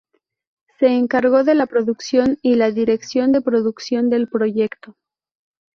[0.79, 4.97] Se encargó de la producción y la dirección de producción del proyecto.